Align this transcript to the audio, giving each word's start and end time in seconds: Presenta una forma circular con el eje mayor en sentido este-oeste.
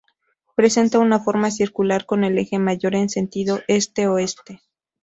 Presenta 0.55 0.97
una 0.97 1.19
forma 1.19 1.51
circular 1.51 2.07
con 2.07 2.23
el 2.23 2.39
eje 2.39 2.57
mayor 2.57 2.95
en 2.95 3.07
sentido 3.07 3.59
este-oeste. 3.67 4.63